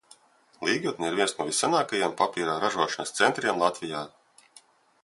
Līgatne 0.67 1.11
ir 1.11 1.17
viens 1.19 1.35
no 1.41 1.47
vissenākajiem 1.49 2.17
papīra 2.23 2.57
ražošanas 2.65 3.15
centriem 3.21 3.63
Latvijā. 3.67 4.05